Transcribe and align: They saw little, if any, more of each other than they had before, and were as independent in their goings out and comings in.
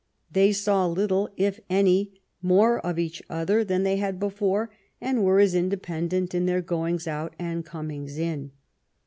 They 0.31 0.51
saw 0.51 0.87
little, 0.87 1.29
if 1.37 1.59
any, 1.69 2.23
more 2.41 2.83
of 2.83 2.97
each 2.97 3.21
other 3.29 3.63
than 3.63 3.83
they 3.83 3.97
had 3.97 4.19
before, 4.19 4.71
and 4.99 5.23
were 5.23 5.39
as 5.39 5.53
independent 5.53 6.33
in 6.33 6.47
their 6.47 6.63
goings 6.63 7.07
out 7.07 7.35
and 7.37 7.63
comings 7.63 8.17
in. 8.17 8.49